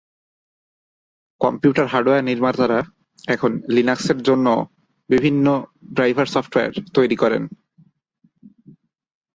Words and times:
Computer 1.41 1.87
hardware 1.87 2.23
নির্মাতারা 2.23 2.79
এখন 3.27 3.51
লিনাক্সের 3.69 4.19
জন্যেও 4.23 4.59
বিভিন্ন 5.09 5.45
ড্রাইভার 5.93 6.25
সফটওয়্যার 6.25 6.71
তৈরি 6.93 7.15
করেন। 7.15 7.43